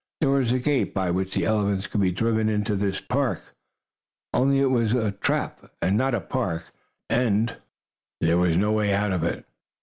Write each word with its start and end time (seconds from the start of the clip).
There 0.19 0.31
was 0.31 0.51
a 0.51 0.57
gate 0.57 0.95
by 0.95 1.11
which 1.11 1.35
the 1.35 1.45
elephants 1.45 1.85
could 1.85 2.01
be 2.01 2.11
driven 2.11 2.49
into 2.49 2.75
this 2.75 2.99
park, 2.99 3.53
only 4.33 4.59
it 4.59 4.71
was 4.71 4.95
a 4.95 5.11
trap, 5.11 5.71
and 5.79 5.95
not 5.95 6.15
a 6.15 6.19
park. 6.21 6.71
And 7.07 7.55
there 8.19 8.39
was 8.39 8.57
no 8.57 8.71
way 8.71 8.95
out 8.95 9.11
of 9.11 9.23
it. 9.23 9.45